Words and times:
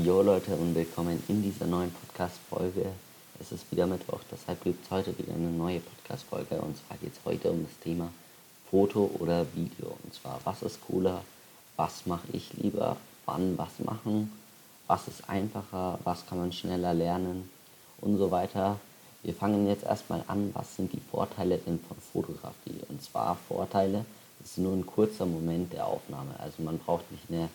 Jo 0.00 0.22
Leute 0.22 0.56
und 0.56 0.74
willkommen 0.74 1.22
in 1.28 1.42
dieser 1.42 1.66
neuen 1.66 1.92
Podcast-Folge. 1.92 2.86
Es 3.38 3.52
ist 3.52 3.70
wieder 3.70 3.86
Mittwoch, 3.86 4.20
deshalb 4.32 4.64
gibt 4.64 4.82
es 4.82 4.90
heute 4.90 5.16
wieder 5.18 5.34
eine 5.34 5.50
neue 5.50 5.80
Podcast-Folge 5.80 6.54
und 6.62 6.78
zwar 6.78 6.96
geht 6.96 7.12
es 7.12 7.20
heute 7.26 7.50
um 7.50 7.62
das 7.62 7.78
Thema 7.84 8.08
Foto 8.70 9.10
oder 9.18 9.44
Video. 9.54 9.94
Und 10.02 10.14
zwar, 10.14 10.40
was 10.44 10.62
ist 10.62 10.80
cooler, 10.86 11.22
was 11.76 12.06
mache 12.06 12.26
ich 12.32 12.54
lieber, 12.54 12.96
wann 13.26 13.58
was 13.58 13.80
machen, 13.84 14.32
was 14.86 15.08
ist 15.08 15.28
einfacher, 15.28 15.98
was 16.04 16.26
kann 16.26 16.38
man 16.38 16.52
schneller 16.54 16.94
lernen 16.94 17.50
und 18.00 18.16
so 18.16 18.30
weiter. 18.30 18.80
Wir 19.22 19.34
fangen 19.34 19.68
jetzt 19.68 19.84
erstmal 19.84 20.24
an, 20.26 20.52
was 20.54 20.74
sind 20.74 20.90
die 20.94 21.02
Vorteile 21.10 21.58
denn 21.58 21.78
von 21.80 21.98
Fotografie? 21.98 22.80
Und 22.88 23.02
zwar 23.02 23.36
Vorteile, 23.46 24.06
das 24.38 24.52
ist 24.52 24.58
nur 24.58 24.72
ein 24.72 24.86
kurzer 24.86 25.26
Moment 25.26 25.74
der 25.74 25.86
Aufnahme. 25.86 26.30
Also 26.38 26.62
man 26.62 26.78
braucht 26.78 27.12
nicht 27.12 27.28
es 27.28 27.50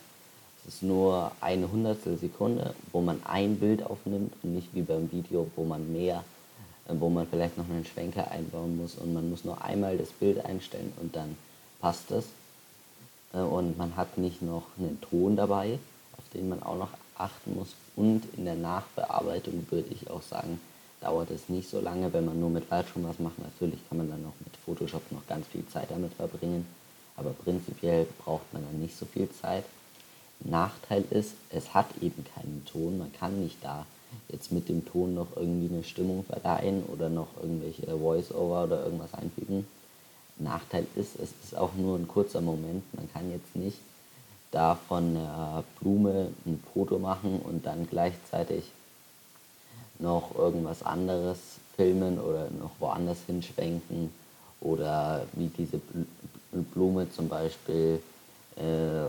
ist 0.68 0.84
nur 0.84 1.32
eine 1.42 1.72
Hundertstel 1.72 2.18
Sekunde, 2.18 2.74
wo 2.92 3.02
man 3.02 3.22
ein 3.26 3.58
Bild 3.58 3.84
aufnimmt 3.84 4.34
und 4.44 4.54
nicht 4.54 4.74
wie 4.74 4.82
beim 4.82 5.12
Video, 5.12 5.50
wo 5.56 5.64
man 5.64 5.92
mehr, 5.92 6.24
äh, 6.88 6.94
wo 7.00 7.10
man 7.10 7.28
vielleicht 7.28 7.58
noch 7.58 7.70
einen 7.70 7.86
Schwenker 7.86 8.30
einbauen 8.30 8.78
muss 8.78 8.96
und 8.96 9.14
man 9.14 9.30
muss 9.30 9.46
nur 9.46 9.62
einmal 9.64 9.98
das 9.98 10.10
Bild 10.10 10.44
einstellen 10.44 10.94
und 11.02 11.16
dann 11.16 11.38
passt 11.80 12.12
es. 12.12 12.26
Äh, 13.34 13.40
und 13.40 13.78
man 13.78 13.96
hat 13.96 14.18
nicht 14.18 14.42
noch 14.42 14.64
einen 14.78 15.00
Ton 15.02 15.36
dabei, 15.36 15.80
auf 16.18 16.24
den 16.34 16.50
man 16.50 16.62
auch 16.64 16.78
noch 16.78 16.90
achten 17.18 17.56
muss. 17.56 17.74
Und 17.96 18.24
in 18.36 18.46
der 18.46 18.56
Nachbearbeitung 18.56 19.66
würde 19.70 19.90
ich 19.90 20.10
auch 20.10 20.22
sagen, 20.22 20.60
dauert 21.00 21.32
es 21.32 21.50
nicht 21.50 21.70
so 21.70 21.80
lange, 21.80 22.12
wenn 22.12 22.26
man 22.26 22.40
nur 22.40 22.50
mit 22.50 22.70
Lightroom 22.70 23.06
was 23.06 23.20
macht. 23.20 23.40
Natürlich 23.40 23.80
kann 23.88 24.00
man 24.00 24.10
dann 24.10 24.26
auch 24.26 24.40
mit 24.44 24.56
Photoshop 24.66 25.12
noch 25.12 25.26
ganz 25.28 25.48
viel 25.48 25.66
Zeit 25.68 25.92
damit 25.92 26.14
verbringen, 26.14 26.66
aber 27.16 27.32
prinzipiell 27.32 28.06
braucht 28.24 28.52
man 28.54 28.64
dann 28.64 28.82
nicht 28.82 28.98
so 28.98 29.06
viel 29.06 29.30
Zeit. 29.32 29.64
Nachteil 30.40 31.04
ist, 31.10 31.34
es 31.50 31.74
hat 31.74 31.88
eben 32.02 32.24
keinen 32.36 32.66
Ton. 32.66 32.98
Man 32.98 33.12
kann 33.14 33.42
nicht 33.42 33.58
da 33.62 33.86
jetzt 34.30 34.52
mit 34.52 34.70
dem 34.70 34.86
Ton 34.86 35.14
noch 35.14 35.28
irgendwie 35.36 35.74
eine 35.74 35.84
Stimmung 35.84 36.24
verleihen 36.24 36.84
oder 36.84 37.10
noch 37.10 37.28
irgendwelche 37.42 37.98
Voice-Over 37.98 38.66
oder 38.66 38.84
irgendwas 38.86 39.14
einfügen. 39.14 39.68
Nachteil 40.40 40.86
ist, 40.96 41.20
es 41.20 41.32
ist 41.44 41.58
auch 41.58 41.74
nur 41.76 41.98
ein 41.98 42.08
kurzer 42.08 42.42
Moment. 42.42 42.84
Man 42.94 43.12
kann 43.12 43.32
jetzt 43.32 43.56
nicht 43.56 43.78
da 44.52 44.76
von 44.88 45.18
einer 45.18 45.64
Blume 45.80 46.30
ein 46.46 46.64
Foto 46.74 47.00
machen 47.00 47.42
und 47.44 47.66
dann 47.66 47.88
gleichzeitig 47.90 48.66
noch 50.00 50.36
irgendwas 50.36 50.84
anderes 50.84 51.38
filmen 51.76 52.20
oder 52.20 52.50
noch 52.60 52.72
woanders 52.80 53.18
hinschwenken 53.26 54.12
oder 54.62 55.26
wie 55.34 55.48
diese 55.48 55.82
Blume 56.74 57.10
zum 57.12 57.28
Beispiel 57.28 58.02
äh, 58.56 59.06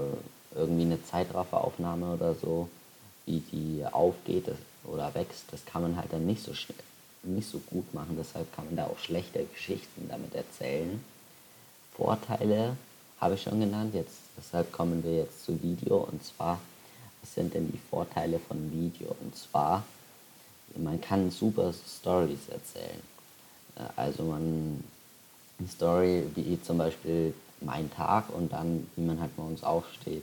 irgendwie 0.58 0.82
eine 0.82 1.02
Zeitrafferaufnahme 1.02 2.14
oder 2.14 2.34
so, 2.34 2.68
wie 3.26 3.40
die 3.52 3.84
aufgeht 3.90 4.46
oder 4.84 5.14
wächst, 5.14 5.44
das 5.52 5.64
kann 5.64 5.82
man 5.82 5.96
halt 5.96 6.12
dann 6.12 6.26
nicht 6.26 6.42
so 6.42 6.54
schnell, 6.54 6.76
nicht 7.22 7.48
so 7.48 7.58
gut 7.70 7.92
machen. 7.94 8.16
Deshalb 8.18 8.54
kann 8.54 8.66
man 8.66 8.76
da 8.76 8.86
auch 8.86 8.98
schlechte 8.98 9.44
Geschichten 9.44 10.08
damit 10.08 10.34
erzählen. 10.34 11.02
Vorteile 11.96 12.76
habe 13.20 13.34
ich 13.34 13.42
schon 13.42 13.60
genannt, 13.60 13.94
jetzt, 13.94 14.16
deshalb 14.36 14.72
kommen 14.72 15.02
wir 15.04 15.16
jetzt 15.16 15.44
zu 15.44 15.60
Video 15.62 16.08
und 16.10 16.24
zwar, 16.24 16.60
was 17.20 17.34
sind 17.34 17.54
denn 17.54 17.70
die 17.72 17.80
Vorteile 17.90 18.38
von 18.38 18.70
Video? 18.70 19.14
Und 19.20 19.36
zwar, 19.36 19.82
man 20.76 21.00
kann 21.00 21.30
super 21.30 21.72
Stories 21.72 22.48
erzählen. 22.48 23.02
Äh, 23.76 23.80
also 23.96 24.22
man, 24.22 24.84
eine 25.58 25.68
Story 25.68 26.22
wie 26.36 26.62
zum 26.62 26.78
Beispiel 26.78 27.34
mein 27.60 27.90
Tag 27.92 28.30
und 28.30 28.52
dann, 28.52 28.88
wie 28.94 29.02
man 29.02 29.20
halt 29.20 29.36
morgens 29.36 29.64
aufsteht 29.64 30.22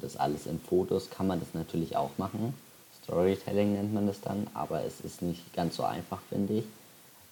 das 0.00 0.16
alles 0.16 0.46
in 0.46 0.60
Fotos 0.60 1.10
kann 1.10 1.26
man 1.26 1.40
das 1.40 1.54
natürlich 1.54 1.96
auch 1.96 2.10
machen. 2.18 2.54
Storytelling 3.02 3.74
nennt 3.74 3.94
man 3.94 4.06
das 4.06 4.20
dann, 4.20 4.46
aber 4.54 4.84
es 4.84 5.00
ist 5.00 5.22
nicht 5.22 5.54
ganz 5.54 5.76
so 5.76 5.84
einfach, 5.84 6.20
finde 6.28 6.54
ich, 6.54 6.64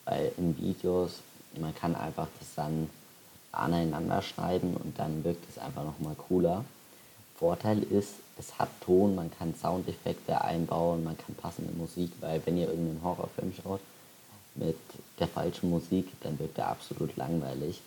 weil 0.05 0.33
in 0.37 0.56
Videos, 0.59 1.21
man 1.61 1.75
kann 1.75 1.95
einfach 1.95 2.29
das 2.39 2.55
dann 2.55 2.89
aneinander 3.53 4.22
schneiden 4.22 4.77
und 4.77 4.99
dann 4.99 5.25
wirkt 5.25 5.49
es 5.49 5.59
einfach 5.59 5.84
nochmal 5.84 6.15
cooler. 6.28 6.65
Vorteil 7.37 7.83
ist, 7.83 8.15
es 8.38 8.59
hat 8.59 8.69
Ton, 8.81 9.15
man 9.15 9.31
kann 9.37 9.55
Soundeffekte 9.55 10.41
einbauen, 10.41 11.05
man 11.05 11.19
kann 11.19 11.34
passende 11.34 11.72
Musik, 11.72 12.12
weil 12.21 12.41
wenn 12.44 12.56
ihr 12.56 12.69
irgendeinen 12.69 13.03
Horrorfilm 13.03 13.53
schaut 13.53 13.81
mit 14.55 14.78
der 15.19 15.28
falschen 15.28 15.71
Musik, 15.71 16.09
dann 16.22 16.38
wirkt 16.38 16.59
er 16.59 16.69
absolut 16.69 17.17
langweilig. 17.17 17.81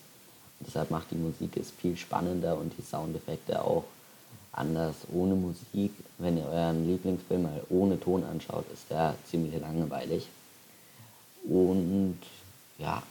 Und 0.59 0.67
deshalb 0.67 0.91
macht 0.91 1.11
die 1.11 1.15
Musik 1.15 1.55
es 1.55 1.71
viel 1.71 1.95
spannender 1.95 2.57
und 2.57 2.73
die 2.77 2.81
Soundeffekte 2.81 3.61
auch 3.61 3.85
anders 4.57 4.95
ohne 5.13 5.35
Musik. 5.35 5.91
Wenn 6.17 6.37
ihr 6.37 6.45
euren 6.45 6.87
Lieblingsfilm 6.87 7.43
mal 7.43 7.61
ohne 7.69 7.99
Ton 7.99 8.23
anschaut, 8.23 8.65
ist 8.73 8.89
der 8.89 9.15
ziemlich 9.29 9.59
langweilig. 9.59 10.27
Und 11.47 12.19
ja, 12.77 13.01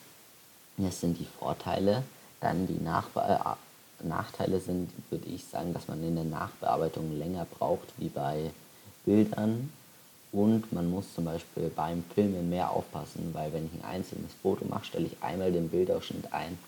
das 0.76 1.00
sind 1.00 1.18
die 1.18 1.26
Vorteile. 1.38 2.02
Dann 2.40 2.66
die 2.66 2.82
Nachbe 2.82 3.20
äh, 3.20 4.06
Nachteile 4.06 4.60
sind, 4.60 4.90
würde 5.10 5.26
ich 5.28 5.44
sagen, 5.44 5.72
dass 5.72 5.88
man 5.88 6.02
in 6.02 6.16
der 6.16 6.24
Nachbearbeitung 6.24 7.16
länger 7.18 7.46
braucht 7.58 7.88
wie 7.96 8.08
bei 8.08 8.50
Bildern. 9.04 9.72
Und 10.32 10.70
man 10.72 10.90
muss 10.90 11.14
zum 11.14 11.24
Beispiel 11.24 11.70
beim 11.74 12.04
Filmen 12.14 12.50
mehr 12.50 12.70
aufpassen, 12.70 13.30
weil 13.32 13.52
wenn 13.54 13.66
ich 13.66 13.72
ein 13.82 13.88
einzelnes 13.88 14.32
Foto 14.42 14.66
mache, 14.66 14.84
stelle 14.84 15.06
ich 15.06 15.22
einmal 15.22 15.50
den 15.50 15.70
Bildausschnitt 15.70 16.30
ein 16.32 16.58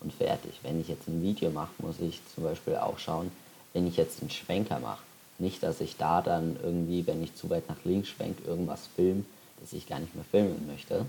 und 0.00 0.12
fertig. 0.12 0.58
Wenn 0.62 0.80
ich 0.80 0.88
jetzt 0.88 1.06
ein 1.06 1.22
Video 1.22 1.50
mache, 1.50 1.70
muss 1.78 2.00
ich 2.00 2.20
zum 2.34 2.44
Beispiel 2.44 2.76
auch 2.76 2.98
schauen, 2.98 3.30
wenn 3.76 3.86
ich 3.86 3.98
jetzt 3.98 4.22
einen 4.22 4.30
Schwenker 4.30 4.78
mache, 4.78 5.02
nicht, 5.38 5.62
dass 5.62 5.82
ich 5.82 5.98
da 5.98 6.22
dann 6.22 6.56
irgendwie, 6.62 7.06
wenn 7.06 7.22
ich 7.22 7.34
zu 7.34 7.50
weit 7.50 7.68
nach 7.68 7.76
links 7.84 8.08
schwenke, 8.08 8.42
irgendwas 8.48 8.88
filme, 8.96 9.22
das 9.60 9.74
ich 9.74 9.86
gar 9.86 10.00
nicht 10.00 10.14
mehr 10.14 10.24
filmen 10.24 10.66
möchte. 10.66 11.04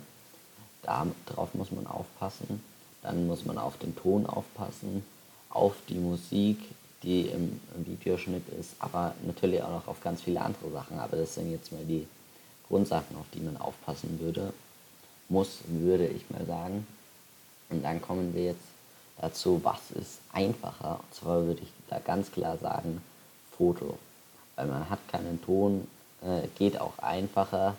Darauf 0.84 1.54
muss 1.54 1.72
man 1.72 1.88
aufpassen. 1.88 2.62
Dann 3.04 3.26
muss 3.26 3.46
man 3.46 3.58
auf 3.58 3.78
den 3.78 3.96
Ton 3.96 4.26
aufpassen, 4.26 5.06
auf 5.50 5.76
die 5.88 5.96
Musik, 5.96 6.58
die 7.04 7.22
im, 7.28 7.58
im 7.74 7.86
Videoschnitt 7.86 8.44
ist, 8.60 8.72
aber 8.80 9.16
natürlich 9.26 9.64
auch 9.64 9.72
noch 9.72 9.88
auf 9.88 10.02
ganz 10.02 10.24
viele 10.24 10.42
andere 10.42 10.70
Sachen. 10.70 11.00
Aber 11.00 11.16
das 11.16 11.36
sind 11.36 11.50
jetzt 11.50 11.72
mal 11.72 11.86
die 11.86 12.06
Grundsachen, 12.68 13.16
auf 13.16 13.28
die 13.34 13.40
man 13.40 13.56
aufpassen 13.56 14.20
würde, 14.20 14.52
muss, 15.30 15.60
würde 15.68 16.06
ich 16.06 16.30
mal 16.30 16.46
sagen. 16.46 16.86
Und 17.70 17.86
dann 17.86 18.02
kommen 18.02 18.36
wir 18.36 18.44
jetzt 18.44 18.77
dazu, 19.22 19.62
was 19.64 19.92
ist 19.92 20.20
einfacher. 20.32 21.00
Und 21.02 21.14
zwar 21.14 21.46
würde 21.46 21.62
ich 21.62 21.70
da 21.90 22.00
ganz 22.00 22.32
klar 22.32 22.58
sagen, 22.58 23.02
Foto. 23.58 23.98
Weil 24.56 24.68
man 24.68 24.90
hat 24.90 25.00
keinen 25.12 25.42
Ton, 25.42 25.88
äh, 26.22 26.48
geht 26.58 26.80
auch 26.80 26.98
einfacher 27.00 27.76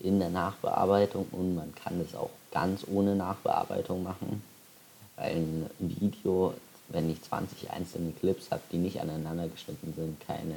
in 0.00 0.18
der 0.18 0.30
Nachbearbeitung 0.30 1.26
und 1.32 1.54
man 1.54 1.74
kann 1.74 2.00
es 2.00 2.14
auch 2.14 2.30
ganz 2.50 2.84
ohne 2.90 3.14
Nachbearbeitung 3.16 4.02
machen. 4.02 4.42
Weil 5.16 5.36
ein 5.36 5.70
Video, 5.78 6.54
wenn 6.88 7.10
ich 7.10 7.22
20 7.22 7.70
einzelne 7.70 8.12
Clips 8.12 8.50
habe, 8.50 8.62
die 8.72 8.78
nicht 8.78 9.00
aneinander 9.00 9.48
geschnitten 9.48 9.92
sind, 9.96 10.20
keine 10.26 10.54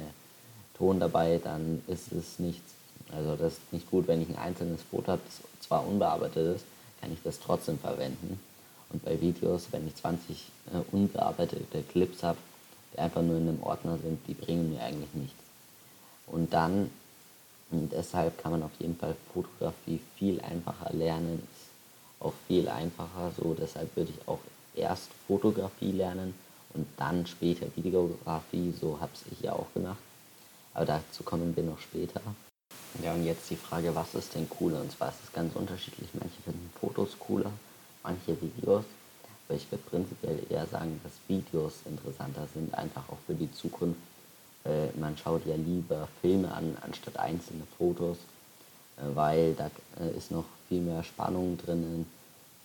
Ton 0.78 1.00
dabei, 1.00 1.40
dann 1.42 1.82
ist 1.86 2.12
es 2.12 2.38
nichts. 2.38 2.72
Also 3.14 3.36
das 3.36 3.54
ist 3.54 3.72
nicht 3.72 3.90
gut, 3.90 4.08
wenn 4.08 4.22
ich 4.22 4.28
ein 4.28 4.38
einzelnes 4.38 4.82
Foto 4.82 5.12
habe, 5.12 5.22
das 5.26 5.66
zwar 5.66 5.86
unbearbeitet 5.86 6.56
ist, 6.56 6.64
kann 7.00 7.12
ich 7.12 7.22
das 7.22 7.40
trotzdem 7.40 7.78
verwenden. 7.78 8.40
Und 8.92 9.04
bei 9.04 9.20
Videos, 9.20 9.68
wenn 9.70 9.86
ich 9.86 9.94
20 9.96 10.36
äh, 10.72 10.94
unbearbeitete 10.94 11.82
Clips 11.82 12.22
habe, 12.22 12.38
die 12.92 12.98
einfach 12.98 13.22
nur 13.22 13.36
in 13.38 13.48
einem 13.48 13.62
Ordner 13.62 13.98
sind, 13.98 14.20
die 14.26 14.34
bringen 14.34 14.72
mir 14.72 14.82
eigentlich 14.82 15.12
nichts. 15.14 15.42
Und 16.26 16.52
dann, 16.52 16.90
und 17.70 17.92
deshalb 17.92 18.38
kann 18.42 18.52
man 18.52 18.62
auf 18.62 18.72
jeden 18.78 18.96
Fall 18.96 19.16
Fotografie 19.32 20.00
viel 20.16 20.40
einfacher 20.40 20.92
lernen, 20.92 21.46
ist 21.52 21.72
auch 22.20 22.34
viel 22.46 22.68
einfacher 22.68 23.32
so. 23.36 23.54
Deshalb 23.58 23.94
würde 23.96 24.12
ich 24.16 24.28
auch 24.28 24.40
erst 24.74 25.10
Fotografie 25.26 25.92
lernen 25.92 26.34
und 26.74 26.86
dann 26.96 27.26
später 27.26 27.66
Videografie, 27.76 28.72
so 28.78 28.98
habe 29.00 29.12
ich 29.30 29.40
ja 29.40 29.52
auch 29.52 29.72
gemacht. 29.74 29.98
Aber 30.74 30.86
dazu 30.86 31.22
kommen 31.22 31.54
wir 31.54 31.62
noch 31.62 31.80
später. 31.80 32.20
Ja, 33.02 33.14
und 33.14 33.24
jetzt 33.24 33.50
die 33.50 33.56
Frage, 33.56 33.94
was 33.94 34.14
ist 34.14 34.34
denn 34.34 34.48
cooler? 34.48 34.80
Und 34.80 34.92
zwar 34.92 35.08
ist 35.08 35.24
es 35.24 35.32
ganz 35.32 35.54
unterschiedlich. 35.54 36.08
Manche 36.14 36.40
finden 36.42 36.70
Fotos 36.80 37.16
cooler, 37.18 37.50
manche 38.02 38.40
Videos. 38.40 38.84
Aber 39.46 39.56
ich 39.56 39.70
würde 39.70 39.84
prinzipiell 39.90 40.40
eher 40.48 40.66
sagen, 40.66 41.00
dass 41.02 41.12
Videos 41.28 41.74
interessanter 41.84 42.46
sind, 42.54 42.74
einfach 42.74 43.08
auch 43.08 43.18
für 43.26 43.34
die 43.34 43.50
Zukunft. 43.52 44.00
Äh, 44.64 44.88
man 44.98 45.16
schaut 45.16 45.44
ja 45.46 45.56
lieber 45.56 46.08
Filme 46.20 46.52
an, 46.52 46.76
anstatt 46.80 47.18
einzelne 47.18 47.64
Fotos, 47.76 48.18
äh, 48.96 49.02
weil 49.14 49.54
da 49.54 49.70
äh, 50.00 50.16
ist 50.16 50.30
noch 50.30 50.44
viel 50.68 50.80
mehr 50.80 51.02
Spannung 51.02 51.58
drinnen, 51.58 52.06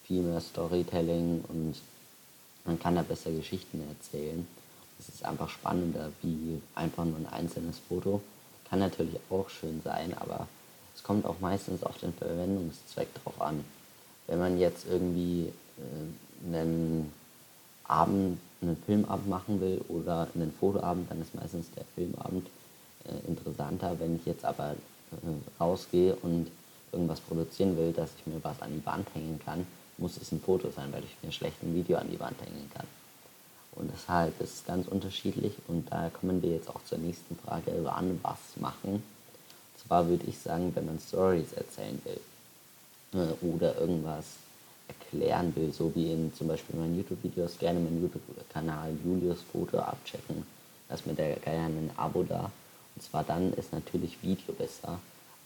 viel 0.04 0.22
mehr 0.22 0.40
Storytelling 0.40 1.44
und 1.48 1.76
man 2.66 2.80
kann 2.80 2.96
da 2.96 3.02
besser 3.02 3.32
Geschichten 3.32 3.82
erzählen. 3.90 4.48
Es 5.00 5.10
ist 5.10 5.24
einfach 5.26 5.50
spannender 5.50 6.12
wie 6.22 6.62
einfach 6.76 7.06
nur 7.06 7.18
ein 7.18 7.28
einzelnes 7.28 7.80
Foto. 7.88 8.22
Kann 8.70 8.80
natürlich 8.80 9.20
auch 9.30 9.50
schön 9.50 9.82
sein, 9.84 10.14
aber 10.18 10.48
es 10.96 11.04
kommt 11.04 11.26
auch 11.26 11.40
meistens 11.40 11.84
auf 11.84 11.98
den 12.00 12.14
Verwendungszweck 12.14 13.08
drauf 13.24 13.40
an 13.42 13.64
wenn 14.28 14.40
man 14.40 14.60
jetzt 14.60 14.86
irgendwie 14.90 15.52
äh, 15.78 16.46
einen 16.46 17.12
Abend, 17.86 18.40
einen 18.62 18.78
Filmabend 18.86 19.30
machen 19.30 19.62
will 19.62 19.82
oder 19.88 20.28
einen 20.36 20.54
Fotoabend, 20.60 21.10
dann 21.10 21.22
ist 21.22 21.34
meistens 21.34 21.68
der 21.72 21.86
Filmabend 21.96 22.48
äh, 23.06 23.28
interessanter. 23.28 24.00
Wenn 24.00 24.18
ich 24.18 24.26
jetzt 24.26 24.46
aber 24.46 24.72
äh, 24.72 25.60
rausgehe 25.60 26.16
und 26.22 26.48
irgendwas 26.92 27.20
produzieren 27.22 27.78
will, 27.78 27.94
dass 27.94 28.10
ich 28.18 28.28
mir 28.28 28.44
was 28.44 28.62
an 28.62 28.72
die 28.74 28.86
Wand 28.86 29.08
hängen 29.14 29.40
kann, 29.44 29.66
muss 29.98 30.18
es 30.18 30.32
ein 30.32 30.42
Foto 30.42 30.70
sein, 30.70 30.92
weil 30.92 31.04
ich 31.04 31.16
mir 31.24 31.32
schlecht 31.32 31.62
ein 31.64 31.74
Video 31.74 31.98
an 31.98 32.10
die 32.12 32.20
Wand 32.20 32.40
hängen 32.42 32.70
kann. 32.74 32.86
Und 33.76 33.92
deshalb 33.94 34.40
ist 34.42 34.56
es 34.56 34.66
ganz 34.66 34.88
unterschiedlich 34.88 35.54
und 35.68 35.92
daher 35.92 36.10
kommen 36.10 36.42
wir 36.42 36.52
jetzt 36.52 36.70
auch 36.70 36.84
zur 36.86 36.98
nächsten 36.98 37.36
Frage, 37.36 37.72
wann 37.84 38.20
was 38.24 38.38
machen. 38.56 38.94
Und 38.94 39.88
zwar 39.88 40.08
würde 40.08 40.26
ich 40.26 40.38
sagen, 40.40 40.72
wenn 40.76 40.88
man 40.88 41.00
Stories 41.00 41.54
erzählen 41.54 42.02
will 42.04 42.20
äh, 43.14 43.46
oder 43.46 43.80
irgendwas 43.80 44.26
erklären 44.88 45.56
will, 45.56 45.72
so 45.74 45.94
wie 45.96 46.12
in 46.12 46.34
zum 46.34 46.48
Beispiel 46.48 46.80
meinen 46.80 46.98
YouTube-Videos, 46.98 47.58
gerne 47.60 47.80
meinen 47.80 48.02
YouTube-Kanal 48.02 48.96
Julius 49.04 49.40
Foto 49.52 49.80
abchecken. 49.80 50.46
Lass 50.90 51.06
mir 51.06 51.14
da 51.14 51.28
gerne 51.36 51.66
ein 51.66 51.92
Abo 51.98 52.24
da. 52.24 52.52
Und 52.96 53.02
zwar 53.02 53.24
dann 53.24 53.54
ist 53.54 53.74
natürlich 53.74 54.18
Video 54.22 54.54
besser 54.54 55.00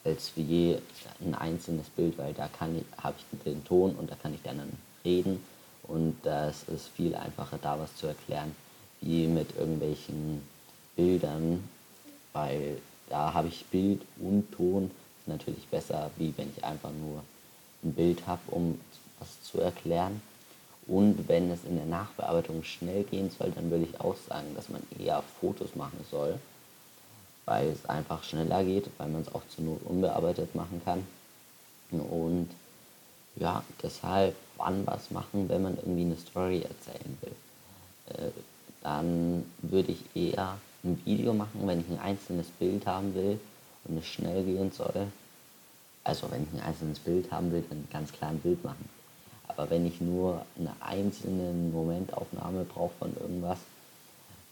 als 0.03 0.31
wie 0.35 0.77
ein 1.23 1.35
einzelnes 1.35 1.87
Bild, 1.89 2.17
weil 2.17 2.33
da 2.33 2.47
kann 2.47 2.75
ich, 2.77 3.03
habe 3.03 3.15
ich 3.17 3.43
den 3.43 3.63
Ton 3.65 3.95
und 3.95 4.09
da 4.09 4.15
kann 4.15 4.33
ich 4.33 4.41
dann 4.41 4.59
reden 5.03 5.43
und 5.83 6.15
das 6.23 6.63
ist 6.63 6.87
viel 6.89 7.15
einfacher 7.15 7.59
da 7.61 7.79
was 7.79 7.95
zu 7.95 8.07
erklären, 8.07 8.55
wie 9.01 9.27
mit 9.27 9.55
irgendwelchen 9.57 10.41
Bildern, 10.95 11.63
weil 12.33 12.77
da 13.09 13.33
habe 13.33 13.47
ich 13.47 13.65
Bild 13.65 14.01
und 14.19 14.51
Ton, 14.51 14.91
natürlich 15.25 15.67
besser, 15.67 16.09
wie 16.17 16.33
wenn 16.37 16.51
ich 16.55 16.63
einfach 16.63 16.91
nur 16.91 17.23
Bild 17.81 18.27
habe, 18.27 18.41
um 18.47 18.79
was 19.19 19.41
zu 19.43 19.59
erklären. 19.59 20.21
Und 20.87 21.27
wenn 21.27 21.51
es 21.51 21.63
in 21.63 21.75
der 21.75 21.85
Nachbearbeitung 21.85 22.63
schnell 22.63 23.03
gehen 23.03 23.29
soll, 23.29 23.51
dann 23.51 23.69
würde 23.69 23.85
ich 23.85 23.99
auch 24.01 24.15
sagen, 24.27 24.47
dass 24.55 24.69
man 24.69 24.81
eher 24.99 25.23
Fotos 25.39 25.75
machen 25.75 26.03
soll, 26.09 26.39
weil 27.45 27.67
es 27.69 27.85
einfach 27.85 28.23
schneller 28.23 28.63
geht, 28.63 28.89
weil 28.97 29.09
man 29.09 29.21
es 29.21 29.33
auch 29.33 29.43
zur 29.49 29.65
Not 29.65 29.81
unbearbeitet 29.85 30.55
machen 30.55 30.81
kann. 30.83 31.05
Und 31.91 32.49
ja, 33.35 33.63
deshalb 33.81 34.35
wann 34.57 34.85
was 34.85 35.11
machen, 35.11 35.49
wenn 35.49 35.61
man 35.61 35.77
irgendwie 35.77 36.01
eine 36.01 36.17
Story 36.17 36.61
erzählen 36.61 37.17
will. 37.21 37.35
Äh, 38.09 38.31
dann 38.83 39.45
würde 39.61 39.91
ich 39.91 40.15
eher 40.15 40.57
ein 40.83 40.99
Video 41.05 41.33
machen, 41.33 41.61
wenn 41.65 41.81
ich 41.81 41.89
ein 41.89 41.99
einzelnes 41.99 42.47
Bild 42.47 42.85
haben 42.87 43.13
will 43.13 43.39
und 43.85 43.97
es 43.97 44.05
schnell 44.05 44.43
gehen 44.43 44.71
soll. 44.71 45.07
Also 46.03 46.29
wenn 46.31 46.43
ich 46.43 46.53
ein 46.53 46.67
einzelnes 46.67 46.99
Bild 46.99 47.31
haben 47.31 47.51
will, 47.51 47.63
dann 47.69 47.87
ganz 47.91 48.11
klar 48.11 48.31
ein 48.31 48.39
Bild 48.39 48.63
machen. 48.63 48.89
Aber 49.47 49.69
wenn 49.69 49.85
ich 49.85 50.01
nur 50.01 50.45
eine 50.57 50.73
einzelne 50.79 51.51
Momentaufnahme 51.53 52.63
brauche 52.63 52.93
von 52.99 53.13
irgendwas, 53.19 53.59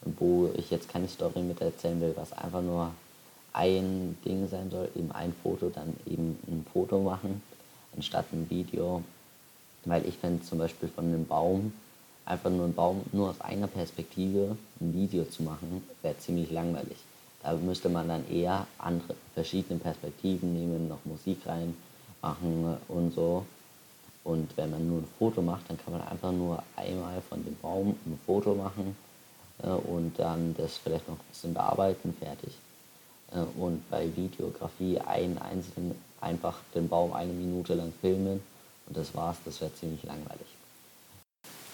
wo 0.02 0.50
ich 0.56 0.70
jetzt 0.70 0.90
keine 0.90 1.08
Story 1.08 1.42
mit 1.42 1.62
erzählen 1.62 2.00
will, 2.02 2.14
was 2.16 2.34
einfach 2.34 2.62
nur 2.62 2.92
ein 3.54 4.18
Ding 4.26 4.48
sein 4.48 4.70
soll, 4.70 4.90
eben 4.96 5.12
ein 5.12 5.34
Foto, 5.42 5.70
dann 5.70 5.96
eben 6.06 6.38
ein 6.48 6.66
Foto 6.72 7.00
machen, 7.00 7.42
anstatt 7.96 8.26
ein 8.32 8.50
Video. 8.50 9.02
Weil 9.86 10.06
ich 10.08 10.18
finde 10.18 10.44
zum 10.44 10.60
Beispiel 10.60 10.90
von 10.90 11.06
einem 11.06 11.26
Baum, 11.26 11.74
einfach 12.26 12.50
nur 12.50 12.66
einen 12.66 12.76
Baum 12.76 13.02
nur 13.12 13.30
aus 13.30 13.42
einer 13.42 13.68
Perspektive 13.68 14.56
ein 14.80 14.94
Video 14.94 15.26
zu 15.26 15.44
machen, 15.44 15.84
wäre 16.02 16.18
ziemlich 16.20 16.52
langweilig. 16.52 16.98
Da 17.42 17.54
müsste 17.54 17.90
man 17.90 18.08
dann 18.08 18.30
eher 18.30 18.68
andere, 18.78 19.16
verschiedene 19.34 19.80
Perspektiven 19.80 20.54
nehmen, 20.54 20.90
noch 20.90 21.04
Musik 21.06 21.40
reinmachen 21.46 22.78
und 22.88 23.14
so. 23.14 23.46
Und 24.24 24.56
wenn 24.58 24.72
man 24.72 24.88
nur 24.88 25.00
ein 25.00 25.08
Foto 25.18 25.42
macht, 25.42 25.70
dann 25.70 25.78
kann 25.78 25.94
man 25.94 26.08
einfach 26.08 26.32
nur 26.32 26.62
einmal 26.76 27.22
von 27.22 27.44
dem 27.44 27.56
Baum 27.62 27.96
ein 28.06 28.20
Foto 28.26 28.54
machen 28.54 28.96
äh, 29.64 29.70
und 29.70 30.20
dann 30.20 30.54
das 30.58 30.78
vielleicht 30.78 31.08
noch 31.08 31.16
ein 31.16 31.26
bisschen 31.32 31.54
bearbeiten, 31.54 32.14
fertig. 32.20 32.54
Äh, 33.32 33.40
und 33.60 33.90
bei 33.90 34.14
Videografie 34.16 35.00
einen 35.00 35.38
einzelnen 35.38 35.96
einfach 36.22 36.58
den 36.76 36.90
Baum 36.90 37.14
eine 37.14 37.32
Minute 37.32 37.74
lang 37.76 37.94
filmen 38.02 38.42
und 38.88 38.98
das 38.98 39.16
war's, 39.16 39.38
das 39.46 39.62
wäre 39.62 39.74
ziemlich 39.76 40.04
langweilig. 40.04 40.48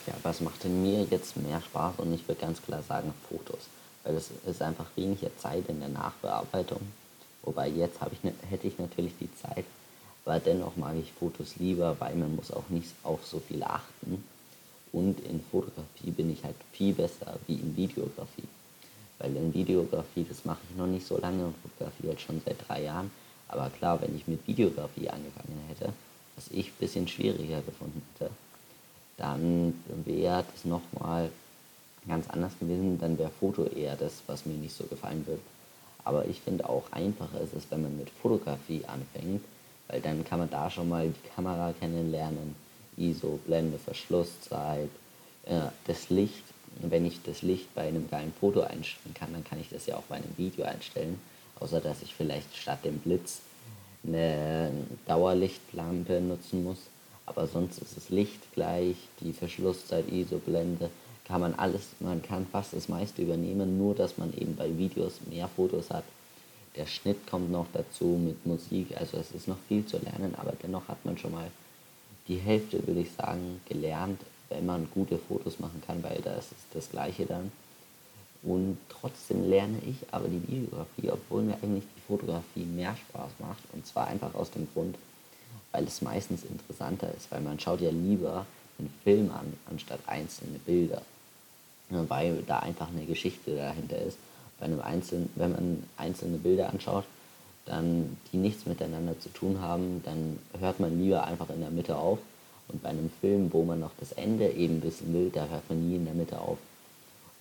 Ja, 0.07 0.13
was 0.21 0.39
macht 0.41 0.63
denn 0.63 0.83
mir 0.83 1.03
jetzt 1.09 1.35
mehr 1.37 1.59
Spaß? 1.61 1.95
Und 1.97 2.13
ich 2.13 2.27
würde 2.27 2.41
ganz 2.41 2.61
klar 2.61 2.83
sagen 2.83 3.11
Fotos, 3.27 3.61
weil 4.05 4.15
es 4.15 4.29
ist 4.45 4.61
einfach 4.61 4.85
weniger 4.95 5.35
Zeit 5.37 5.67
in 5.67 5.79
der 5.79 5.89
Nachbearbeitung. 5.89 6.79
Wobei 7.41 7.67
jetzt 7.69 7.99
ich, 8.11 8.23
ne, 8.23 8.33
hätte 8.49 8.67
ich 8.67 8.79
natürlich 8.79 9.13
die 9.19 9.33
Zeit, 9.35 9.65
aber 10.23 10.39
dennoch 10.39 10.75
mag 10.77 10.95
ich 10.95 11.11
Fotos 11.11 11.57
lieber, 11.57 11.95
weil 11.99 12.15
man 12.15 12.35
muss 12.35 12.51
auch 12.51 12.69
nicht 12.69 12.89
auf 13.03 13.25
so 13.25 13.39
viel 13.39 13.61
achten. 13.63 14.23
Und 14.91 15.19
in 15.25 15.41
Fotografie 15.51 16.11
bin 16.11 16.31
ich 16.31 16.43
halt 16.43 16.55
viel 16.71 16.93
besser 16.93 17.37
wie 17.47 17.55
in 17.55 17.75
Videografie. 17.75 18.47
Weil 19.19 19.35
in 19.35 19.53
Videografie, 19.53 20.25
das 20.27 20.45
mache 20.45 20.61
ich 20.69 20.77
noch 20.77 20.87
nicht 20.87 21.05
so 21.05 21.17
lange 21.17 21.45
und 21.45 21.55
Fotografie 21.57 22.07
halt 22.07 22.21
schon 22.21 22.41
seit 22.45 22.57
drei 22.67 22.83
Jahren. 22.83 23.11
Aber 23.47 23.69
klar, 23.69 24.01
wenn 24.01 24.15
ich 24.15 24.27
mit 24.27 24.47
Videografie 24.47 25.09
angefangen 25.09 25.61
hätte, 25.67 25.93
was 26.35 26.47
ich 26.49 26.67
ein 26.67 26.79
bisschen 26.79 27.07
schwieriger 27.07 27.61
gefunden 27.61 28.01
hätte, 28.13 28.31
dann 29.17 29.73
wäre 30.05 30.43
das 30.51 30.65
nochmal 30.65 31.29
ganz 32.07 32.29
anders 32.29 32.57
gewesen. 32.59 32.99
Dann 32.99 33.17
wäre 33.17 33.31
Foto 33.39 33.65
eher 33.65 33.95
das, 33.95 34.23
was 34.27 34.45
mir 34.45 34.53
nicht 34.53 34.75
so 34.75 34.85
gefallen 34.85 35.25
würde. 35.27 35.41
Aber 36.03 36.27
ich 36.27 36.39
finde 36.41 36.69
auch 36.69 36.91
einfacher 36.91 37.41
ist 37.41 37.55
es, 37.55 37.65
wenn 37.71 37.81
man 37.81 37.97
mit 37.97 38.09
Fotografie 38.09 38.83
anfängt, 38.85 39.43
weil 39.87 40.01
dann 40.01 40.23
kann 40.23 40.39
man 40.39 40.49
da 40.49 40.69
schon 40.69 40.87
mal 40.87 41.07
die 41.09 41.29
Kamera 41.35 41.73
kennenlernen, 41.79 42.55
ISO, 42.97 43.39
Blende, 43.45 43.79
Verschlusszeit, 43.79 44.89
äh, 45.45 45.61
das 45.87 46.09
Licht. 46.09 46.43
Wenn 46.81 47.05
ich 47.05 47.21
das 47.23 47.41
Licht 47.41 47.73
bei 47.73 47.87
einem 47.87 48.09
geilen 48.09 48.33
Foto 48.39 48.61
einstellen 48.61 49.13
kann, 49.13 49.33
dann 49.33 49.43
kann 49.43 49.59
ich 49.59 49.69
das 49.69 49.85
ja 49.85 49.95
auch 49.95 50.03
bei 50.03 50.15
einem 50.15 50.37
Video 50.37 50.65
einstellen. 50.65 51.19
Außer 51.59 51.79
dass 51.79 52.01
ich 52.01 52.13
vielleicht 52.13 52.55
statt 52.55 52.83
dem 52.83 52.99
Blitz 52.99 53.39
eine 54.05 54.71
Dauerlichtlampe 55.07 56.21
nutzen 56.21 56.63
muss. 56.63 56.79
Aber 57.25 57.47
sonst 57.47 57.79
ist 57.79 57.97
das 57.97 58.09
Licht 58.09 58.53
gleich, 58.53 58.95
die 59.21 59.33
Verschlusszeit, 59.33 60.11
ISO-Blende, 60.11 60.89
kann 61.27 61.41
man 61.41 61.55
alles, 61.55 61.81
man 61.99 62.21
kann 62.21 62.45
fast 62.51 62.73
das 62.73 62.87
meiste 62.87 63.21
übernehmen, 63.21 63.77
nur 63.77 63.95
dass 63.95 64.17
man 64.17 64.33
eben 64.37 64.55
bei 64.55 64.77
Videos 64.77 65.19
mehr 65.29 65.47
Fotos 65.47 65.89
hat. 65.89 66.03
Der 66.75 66.85
Schnitt 66.85 67.25
kommt 67.27 67.51
noch 67.51 67.67
dazu 67.73 68.05
mit 68.05 68.45
Musik, 68.45 68.95
also 68.97 69.17
es 69.17 69.31
ist 69.31 69.47
noch 69.47 69.57
viel 69.67 69.85
zu 69.85 69.97
lernen, 69.97 70.35
aber 70.35 70.53
dennoch 70.61 70.87
hat 70.87 71.03
man 71.05 71.17
schon 71.17 71.31
mal 71.31 71.49
die 72.27 72.37
Hälfte, 72.37 72.85
würde 72.85 73.01
ich 73.01 73.11
sagen, 73.11 73.61
gelernt, 73.67 74.19
wenn 74.49 74.65
man 74.65 74.87
gute 74.93 75.17
Fotos 75.17 75.59
machen 75.59 75.81
kann, 75.85 76.03
weil 76.03 76.21
das 76.23 76.45
ist 76.45 76.65
das 76.73 76.89
Gleiche 76.89 77.25
dann. 77.25 77.51
Und 78.43 78.77
trotzdem 78.89 79.49
lerne 79.49 79.79
ich 79.87 79.95
aber 80.11 80.27
die 80.27 80.41
Videografie, 80.47 81.09
obwohl 81.09 81.43
mir 81.43 81.55
eigentlich 81.63 81.85
die 81.95 82.01
Fotografie 82.01 82.65
mehr 82.65 82.95
Spaß 82.95 83.31
macht. 83.39 83.63
Und 83.73 83.87
zwar 83.87 84.07
einfach 84.07 84.35
aus 84.35 84.51
dem 84.51 84.67
Grund, 84.73 84.97
weil 85.71 85.85
es 85.85 86.01
meistens 86.01 86.43
interessanter 86.43 87.11
ist, 87.15 87.31
weil 87.31 87.41
man 87.41 87.59
schaut 87.59 87.81
ja 87.81 87.89
lieber 87.89 88.45
einen 88.77 88.93
Film 89.03 89.31
an, 89.31 89.53
anstatt 89.69 89.99
einzelne 90.05 90.59
Bilder. 90.59 91.01
Weil 91.89 92.43
da 92.47 92.59
einfach 92.59 92.89
eine 92.89 93.05
Geschichte 93.05 93.55
dahinter 93.55 93.97
ist. 93.99 94.17
Bei 94.59 94.65
einem 94.65 94.81
einzelnen, 94.81 95.29
wenn 95.35 95.51
man 95.51 95.83
einzelne 95.97 96.37
Bilder 96.37 96.69
anschaut, 96.69 97.03
dann 97.65 98.17
die 98.31 98.37
nichts 98.37 98.65
miteinander 98.65 99.19
zu 99.19 99.29
tun 99.29 99.59
haben, 99.61 100.01
dann 100.03 100.39
hört 100.59 100.79
man 100.79 100.99
lieber 100.99 101.25
einfach 101.25 101.49
in 101.49 101.61
der 101.61 101.71
Mitte 101.71 101.95
auf. 101.95 102.19
Und 102.67 102.81
bei 102.81 102.89
einem 102.89 103.11
Film, 103.21 103.53
wo 103.53 103.63
man 103.63 103.79
noch 103.79 103.91
das 103.99 104.11
Ende 104.13 104.49
eben 104.49 104.81
wissen 104.81 105.13
will, 105.13 105.29
da 105.29 105.47
hört 105.47 105.69
man 105.69 105.87
nie 105.87 105.95
in 105.95 106.05
der 106.05 106.15
Mitte 106.15 106.39
auf 106.39 106.57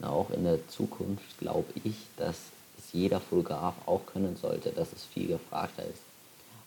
auch 0.03 0.31
in 0.31 0.45
der 0.45 0.67
Zukunft 0.69 1.39
glaube 1.39 1.73
ich, 1.83 1.95
dass 2.17 2.37
es 2.79 2.93
jeder 2.93 3.21
Fotograf 3.21 3.75
auch 3.87 4.07
können 4.07 4.37
sollte, 4.37 4.71
dass 4.71 4.93
es 4.93 5.05
viel 5.05 5.29
gefragter 5.29 5.83
ist. 5.83 6.03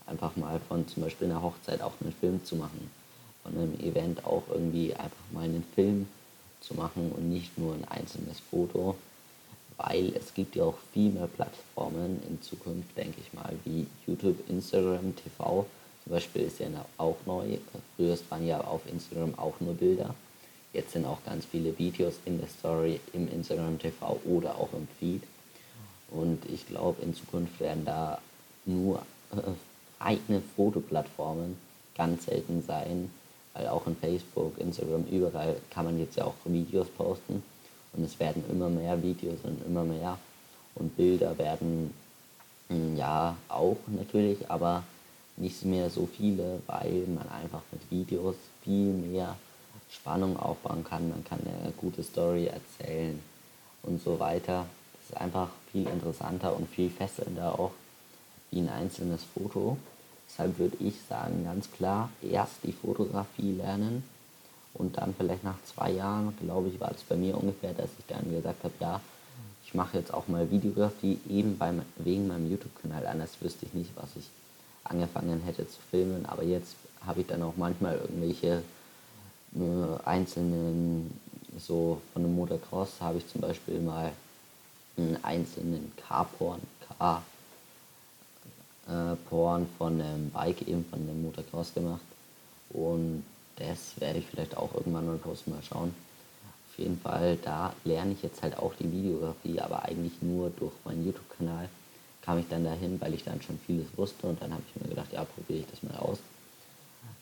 Einfach 0.06 0.36
mal 0.36 0.60
von 0.68 0.88
zum 0.88 1.04
Beispiel 1.04 1.30
einer 1.30 1.42
Hochzeit 1.42 1.82
auch 1.82 1.94
einen 2.02 2.14
Film 2.14 2.44
zu 2.46 2.56
machen, 2.56 2.90
von 3.44 3.54
einem 3.58 3.80
Event 3.80 4.26
auch 4.26 4.44
irgendwie 4.50 4.94
einfach 4.96 5.18
mal 5.32 5.44
einen 5.44 5.66
Film 5.76 6.08
zu 6.68 6.74
machen 6.74 7.12
und 7.16 7.30
nicht 7.30 7.58
nur 7.58 7.74
ein 7.74 7.86
einzelnes 7.86 8.40
Foto, 8.40 8.96
weil 9.78 10.14
es 10.16 10.34
gibt 10.34 10.56
ja 10.56 10.64
auch 10.64 10.78
viel 10.94 11.12
mehr 11.12 11.28
Plattformen 11.28 12.20
in 12.28 12.42
Zukunft, 12.42 12.98
denke 12.98 13.22
ich 13.22 13.34
mal, 13.34 13.54
wie 13.64 13.88
YouTube, 14.06 14.38
Instagram, 14.50 15.16
TV. 15.16 15.66
Zum 16.04 16.12
Beispiel 16.12 16.44
ist 16.44 16.60
ja 16.60 16.68
auch 16.98 17.18
neu. 17.26 17.58
Früher 17.96 18.18
waren 18.30 18.48
ja 18.48 18.62
auf 18.62 18.82
Instagram 18.92 19.38
auch 19.38 19.60
nur 19.60 19.76
Bilder. 19.76 20.16
Jetzt 20.74 20.94
sind 20.94 21.06
auch 21.06 21.24
ganz 21.26 21.46
viele 21.46 21.78
Videos 21.78 22.16
in 22.26 22.40
der 22.40 22.48
Story 22.48 23.00
im 23.14 23.32
Instagram 23.32 23.80
TV 23.80 24.20
oder 24.26 24.56
auch 24.56 24.70
im 24.74 24.88
Feed. 25.00 25.24
Und 26.10 26.44
ich 26.52 26.68
glaube, 26.68 27.02
in 27.02 27.14
Zukunft 27.14 27.60
werden 27.60 27.86
da 27.86 28.20
nur 28.66 29.00
äh, 29.32 29.52
eigene 30.00 30.42
Fotoplattformen 30.56 31.58
ganz 31.96 32.26
selten 32.26 32.64
sein, 32.66 33.12
weil 33.58 33.68
auch 33.68 33.88
in 33.88 33.96
Facebook, 33.96 34.58
Instagram, 34.60 35.06
überall 35.06 35.56
kann 35.72 35.86
man 35.86 36.00
jetzt 36.00 36.16
ja 36.16 36.26
auch 36.26 36.36
Videos 36.46 36.88
posten 36.90 37.42
und 37.94 38.04
es 38.04 38.20
werden 38.20 38.44
immer 38.50 38.70
mehr 38.70 39.02
Videos 39.02 39.40
und 39.44 39.66
immer 39.66 39.84
mehr 39.84 40.18
und 40.76 40.96
Bilder 40.96 41.38
werden 41.38 41.94
hm, 42.70 42.96
ja 42.96 43.36
auch 43.50 43.78
natürlich, 43.88 44.50
aber 44.50 44.84
nicht 45.38 45.66
mehr 45.66 45.90
so 45.90 46.08
viele, 46.08 46.60
weil 46.68 47.06
man 47.08 47.28
einfach 47.30 47.62
mit 47.72 47.82
Videos 47.90 48.36
viel 48.64 48.94
mehr 48.94 49.36
Spannung 49.90 50.38
aufbauen 50.38 50.84
kann, 50.84 51.10
man 51.10 51.24
kann 51.24 51.40
eine 51.40 51.72
gute 51.74 52.04
Story 52.04 52.48
erzählen 52.48 53.20
und 53.84 54.04
so 54.04 54.20
weiter. 54.20 54.66
Es 55.02 55.10
ist 55.10 55.18
einfach 55.18 55.50
viel 55.72 55.88
interessanter 55.88 56.56
und 56.56 56.70
viel 56.70 56.90
fesselnder 56.90 57.58
auch 57.58 57.72
wie 58.52 58.60
ein 58.60 58.70
einzelnes 58.70 59.24
Foto. 59.24 59.78
Deshalb 60.30 60.60
würde 60.60 60.78
ich 60.80 60.96
sagen, 61.10 61.46
ganz 61.46 61.72
klar, 61.72 62.10
erst 62.22 62.64
die 62.64 62.74
Fotografie 62.74 63.54
lernen 63.54 64.04
und 64.74 64.98
dann 64.98 65.16
vielleicht 65.18 65.44
nach 65.44 65.58
zwei 65.66 65.92
Jahren, 65.92 66.36
glaube 66.42 66.70
ich, 66.70 66.80
war 66.80 66.92
es 66.92 67.02
bei 67.04 67.16
mir 67.16 67.38
ungefähr, 67.38 67.74
dass 67.74 67.90
ich 67.98 68.06
dann 68.08 68.30
gesagt 68.30 68.64
habe, 68.64 68.74
ja, 68.80 69.02
ich 69.66 69.74
mache 69.74 69.98
jetzt 69.98 70.14
auch 70.14 70.28
mal 70.28 70.50
Videografie, 70.50 71.20
eben 71.30 71.58
beim, 71.58 71.82
wegen 71.98 72.28
meinem 72.28 72.50
YouTube-Kanal. 72.50 73.06
Anders 73.08 73.32
wüsste 73.42 73.66
ich 73.66 73.74
nicht, 73.74 73.90
was 73.96 74.10
ich 74.16 74.30
angefangen 74.86 75.42
hätte 75.44 75.68
zu 75.68 75.80
filmen. 75.92 76.26
Aber 76.26 76.44
jetzt 76.44 76.76
habe 77.06 77.22
ich 77.22 77.28
dann 77.28 77.44
auch 77.44 77.56
manchmal 77.58 77.98
irgendwelche 77.98 78.64
äh, 79.56 80.06
einzelnen, 80.06 81.20
so 81.58 82.02
von 82.14 82.24
einem 82.24 82.36
Motocross 82.36 83.02
habe 83.02 83.18
ich 83.18 83.28
zum 83.28 83.42
Beispiel 83.42 83.82
mal 83.82 84.12
einen 84.96 85.18
einzelnen 85.24 85.92
Car-Porn, 85.98 86.62
Car-Porn 86.88 87.37
äh, 88.88 89.16
von 89.30 89.68
einem 89.80 90.30
Bike, 90.32 90.68
eben 90.68 90.86
von 90.86 91.00
einem 91.00 91.24
Motocross 91.24 91.74
gemacht. 91.74 92.02
Und 92.70 93.24
das 93.58 94.00
werde 94.00 94.20
ich 94.20 94.26
vielleicht 94.26 94.56
auch 94.56 94.74
irgendwann 94.76 95.08
mal 95.08 95.18
posten, 95.18 95.52
mal 95.52 95.64
schauen 95.64 95.94
auf 96.78 96.84
jeden 96.84 97.00
Fall, 97.00 97.38
da 97.44 97.74
lerne 97.86 98.12
ich 98.12 98.22
jetzt 98.22 98.44
halt 98.44 98.56
auch 98.60 98.72
die 98.76 98.92
Videografie, 98.92 99.60
aber 99.60 99.84
eigentlich 99.84 100.14
nur 100.22 100.52
durch 100.52 100.74
meinen 100.86 101.08
YouTube-Kanal 101.08 101.70
kam 102.22 102.38
ich 102.38 102.48
dann 102.50 102.64
dahin, 102.64 103.02
weil 103.02 103.16
ich 103.16 103.24
dann 103.24 103.42
schon 103.42 103.58
vieles 103.66 103.88
wusste 103.96 104.28
und 104.28 104.40
dann 104.40 104.52
habe 104.52 104.62
ich 104.68 104.80
mir 104.80 104.90
gedacht, 104.90 105.12
ja, 105.12 105.26
probiere 105.26 105.62
ich 105.62 105.66
das 105.72 105.82
mal 105.82 105.98
aus. 105.98 106.20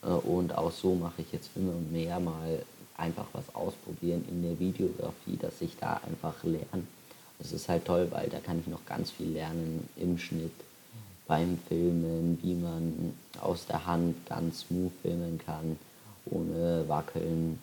Äh, 0.04 0.08
und 0.08 0.54
auch 0.58 0.72
so 0.72 0.94
mache 0.96 1.22
ich 1.22 1.32
jetzt 1.32 1.52
immer 1.56 1.72
mehr 1.90 2.20
mal 2.20 2.64
einfach 2.98 3.28
was 3.32 3.56
ausprobieren 3.56 4.26
in 4.30 4.44
der 4.44 4.60
Videografie, 4.60 5.38
dass 5.40 5.62
ich 5.62 5.78
da 5.80 6.02
einfach 6.06 6.44
lerne. 6.44 6.86
Es 7.40 7.54
ist 7.54 7.70
halt 7.70 7.86
toll, 7.86 8.08
weil 8.12 8.28
da 8.28 8.40
kann 8.40 8.60
ich 8.60 8.68
noch 8.68 8.86
ganz 8.86 9.12
viel 9.12 9.30
lernen 9.30 9.88
im 9.96 10.18
Schnitt, 10.18 10.52
beim 11.28 11.58
Filmen, 11.68 12.40
wie 12.42 12.54
man 12.54 13.14
aus 13.42 13.66
der 13.66 13.86
Hand 13.86 14.26
ganz 14.28 14.62
smooth 14.62 14.92
filmen 15.02 15.40
kann, 15.46 15.78
ohne 16.26 16.86
wackeln, 16.88 17.60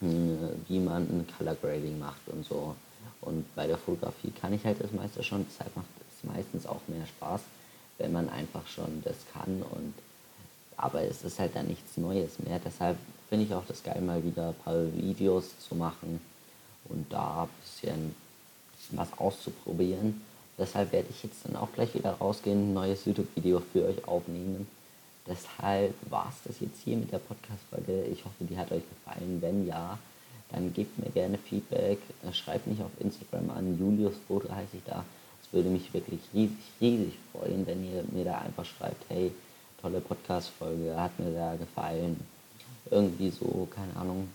wie 0.00 0.80
man 0.80 1.02
ein 1.02 1.26
Color 1.38 1.54
Grading 1.56 1.98
macht 1.98 2.26
und 2.26 2.44
so. 2.46 2.74
Und 3.20 3.54
bei 3.54 3.66
der 3.66 3.78
Fotografie 3.78 4.30
kann 4.30 4.52
ich 4.52 4.64
halt 4.64 4.82
das 4.82 4.92
meiste 4.92 5.22
schon, 5.22 5.46
deshalb 5.48 5.74
macht 5.76 5.86
es 6.10 6.28
meistens 6.28 6.66
auch 6.66 6.80
mehr 6.88 7.06
Spaß, 7.06 7.40
wenn 7.98 8.12
man 8.12 8.28
einfach 8.28 8.66
schon 8.66 9.02
das 9.04 9.16
kann. 9.32 9.62
Und 9.62 9.94
aber 10.76 11.02
es 11.02 11.22
ist 11.22 11.38
halt 11.38 11.54
dann 11.54 11.68
nichts 11.68 11.96
Neues 11.96 12.38
mehr. 12.40 12.58
Deshalb 12.64 12.96
finde 13.28 13.46
ich 13.46 13.54
auch 13.54 13.64
das 13.68 13.82
geil, 13.82 14.00
mal 14.00 14.24
wieder 14.24 14.48
ein 14.48 14.54
paar 14.64 14.84
Videos 14.96 15.58
zu 15.60 15.76
machen 15.76 16.20
und 16.86 17.12
da 17.12 17.44
ein 17.44 17.48
bisschen 17.62 18.14
was 18.90 19.08
auszuprobieren. 19.18 20.20
Deshalb 20.58 20.92
werde 20.92 21.08
ich 21.10 21.22
jetzt 21.22 21.44
dann 21.44 21.56
auch 21.56 21.72
gleich 21.72 21.94
wieder 21.94 22.12
rausgehen, 22.12 22.70
ein 22.70 22.74
neues 22.74 23.04
YouTube-Video 23.04 23.62
für 23.72 23.86
euch 23.86 24.06
aufnehmen. 24.06 24.66
Deshalb 25.26 25.94
war 26.10 26.28
es 26.28 26.42
das 26.44 26.60
jetzt 26.60 26.82
hier 26.84 26.96
mit 26.96 27.12
der 27.12 27.18
Podcast-Folge. 27.18 28.04
Ich 28.04 28.24
hoffe, 28.24 28.44
die 28.44 28.56
hat 28.56 28.72
euch 28.72 28.82
gefallen. 28.88 29.38
Wenn 29.40 29.66
ja, 29.66 29.98
dann 30.50 30.72
gebt 30.74 30.98
mir 30.98 31.10
gerne 31.10 31.38
Feedback. 31.38 31.98
Schreibt 32.32 32.66
mich 32.66 32.80
auf 32.82 32.90
Instagram 32.98 33.50
an. 33.50 33.78
Julius 33.78 34.14
Foto 34.28 34.50
heiße 34.50 34.76
ich 34.76 34.84
da. 34.84 35.04
Es 35.42 35.52
würde 35.52 35.68
mich 35.68 35.92
wirklich 35.94 36.20
riesig, 36.34 36.58
riesig 36.80 37.14
freuen, 37.32 37.66
wenn 37.66 37.84
ihr 37.84 38.04
mir 38.10 38.24
da 38.24 38.38
einfach 38.38 38.64
schreibt, 38.64 39.04
hey, 39.08 39.32
tolle 39.80 40.00
Podcast-Folge, 40.00 40.94
hat 40.96 41.18
mir 41.18 41.32
da 41.32 41.54
gefallen. 41.56 42.20
Irgendwie 42.90 43.30
so, 43.30 43.68
keine 43.74 43.96
Ahnung. 43.96 44.28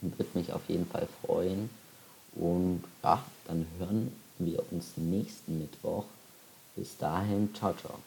Würde 0.00 0.38
mich 0.38 0.52
auf 0.52 0.62
jeden 0.68 0.86
Fall 0.86 1.06
freuen. 1.24 1.70
Und 2.34 2.82
ja, 3.02 3.22
dann 3.46 3.66
hören 3.78 4.12
wir 4.46 4.62
uns 4.70 4.92
nächsten 4.96 5.58
Mittwoch. 5.60 6.04
Bis 6.76 6.96
dahin, 6.96 7.54
ciao, 7.54 7.74
ciao. 7.74 7.98